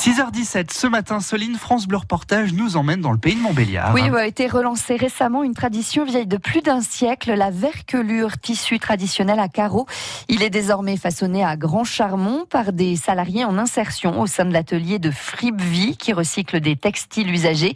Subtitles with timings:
[0.00, 3.92] 6h17, ce matin, Soline, France Bleu Reportage nous emmène dans le pays de Montbéliard.
[3.92, 8.78] Oui, a été relancée récemment une tradition vieille de plus d'un siècle, la verquelure, tissu
[8.78, 9.84] traditionnel à carreaux.
[10.30, 14.54] Il est désormais façonné à Grand Charmont par des salariés en insertion au sein de
[14.54, 17.74] l'atelier de Fribevie qui recycle des textiles usagés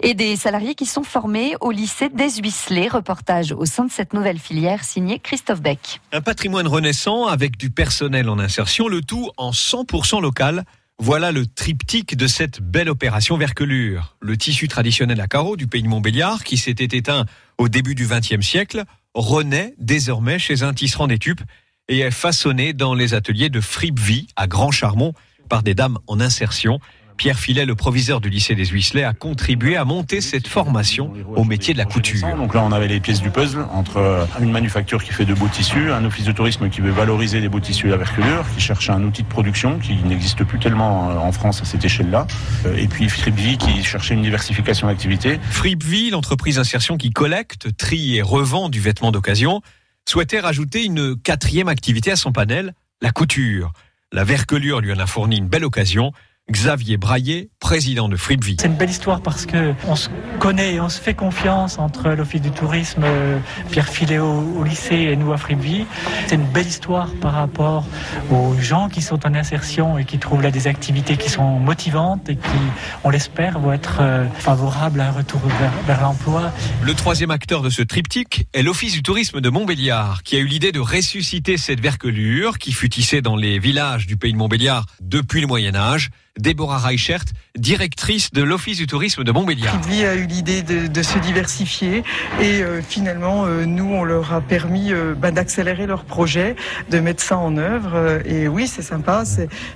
[0.00, 2.88] et des salariés qui sont formés au lycée des Huisselets.
[2.88, 6.00] Reportage au sein de cette nouvelle filière signé Christophe Beck.
[6.12, 10.64] Un patrimoine renaissant avec du personnel en insertion, le tout en 100% local.
[11.00, 14.16] Voilà le triptyque de cette belle opération verquelure.
[14.20, 17.24] Le tissu traditionnel à carreaux du pays de Montbéliard, qui s'était éteint
[17.56, 18.82] au début du XXe siècle,
[19.14, 21.40] renaît désormais chez un tisserand des tubes
[21.86, 25.12] et est façonné dans les ateliers de Fripevie à Grand Charmont
[25.48, 26.80] par des dames en insertion
[27.18, 31.42] Pierre Filet, le proviseur du lycée des Huisselets, a contribué à monter cette formation au
[31.42, 32.26] métier de la couture.
[32.36, 35.48] Donc là, on avait les pièces du puzzle entre une manufacture qui fait de beaux
[35.48, 38.88] tissus, un office de tourisme qui veut valoriser les beaux tissus à verculure, qui cherche
[38.88, 42.26] un outil de production qui n'existe plus tellement en France à cette échelle-là,
[42.66, 45.40] euh, et puis Fripvie qui cherchait une diversification d'activités.
[45.50, 49.60] Fripvie, l'entreprise d'insertion qui collecte, trie et revend du vêtement d'occasion,
[50.08, 53.72] souhaitait rajouter une quatrième activité à son panel, la couture.
[54.12, 56.12] La verquelure lui en a fourni une belle occasion.
[56.50, 58.56] Xavier Braillet, président de Fripvie.
[58.58, 62.10] C'est une belle histoire parce que on se connaît et on se fait confiance entre
[62.10, 63.38] l'Office du tourisme, euh,
[63.70, 64.24] Pierre Filéo
[64.58, 65.84] au lycée et nous à Fripvie.
[66.26, 67.84] C'est une belle histoire par rapport
[68.30, 72.28] aux gens qui sont en insertion et qui trouvent là des activités qui sont motivantes
[72.30, 72.58] et qui,
[73.04, 76.50] on l'espère, vont être euh, favorables à un retour vers, vers l'emploi.
[76.82, 80.46] Le troisième acteur de ce triptyque est l'Office du tourisme de Montbéliard qui a eu
[80.46, 84.86] l'idée de ressusciter cette verquelure qui fut tissée dans les villages du pays de Montbéliard
[85.00, 86.10] depuis le Moyen Âge.
[86.38, 87.24] Déborah Reichert,
[87.56, 89.74] directrice de l'Office du tourisme de Montbéliard.
[89.82, 92.04] Fribli a eu l'idée de, se diversifier
[92.40, 96.56] et euh, finalement, euh, nous, on leur a permis euh, bah, d'accélérer leur projet,
[96.90, 98.20] de mettre ça en œuvre.
[98.24, 99.24] et oui, c'est sympa,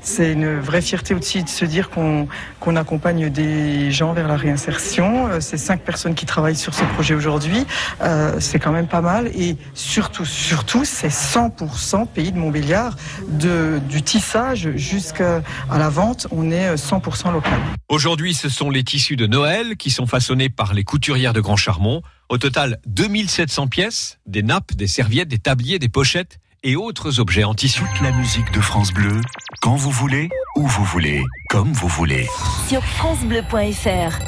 [0.00, 4.36] c'est une vraie fierté aussi de se dire qu'on qu'on accompagne des gens vers la
[4.36, 5.30] réinsertion.
[5.40, 7.64] c'est cinq personnes qui travaillent sur ce projet aujourd'hui.
[8.38, 9.28] c'est quand même pas mal.
[9.28, 12.96] Et surtout, surtout, c'est 100% pays de Montbéliard,
[13.28, 16.26] de, du tissage jusqu'à la vente.
[16.30, 17.60] On 100% euh, local.
[17.88, 21.56] Aujourd'hui, ce sont les tissus de Noël qui sont façonnés par les couturières de Grand
[21.56, 22.02] Charmont.
[22.28, 27.44] Au total, 2700 pièces, des nappes, des serviettes, des tabliers, des pochettes et autres objets
[27.44, 27.82] en tissu.
[27.92, 29.20] Toute la musique de France Bleu,
[29.62, 32.28] quand vous voulez, où vous voulez, comme vous voulez.
[32.68, 34.20] Sur francebleu.fr